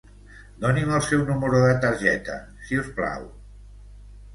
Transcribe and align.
Doni'm 0.63 0.93
el 1.01 1.03
seu 1.09 1.21
número 1.29 1.61
de 1.67 1.77
targeta, 1.85 2.41
si 2.67 2.85
us 2.87 2.95
plau. 3.01 3.33